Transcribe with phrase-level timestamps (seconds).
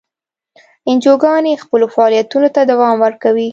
[0.89, 3.49] انجیوګانې خپلو فعالیتونو ته دوام ورکوي.